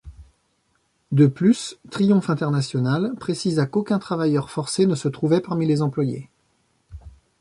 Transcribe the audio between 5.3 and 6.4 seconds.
parmi les employés.